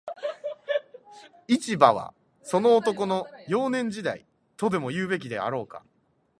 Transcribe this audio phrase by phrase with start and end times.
[1.47, 4.25] 一葉は、その男の、幼年時代、
[4.57, 5.83] とでも言うべきであろうか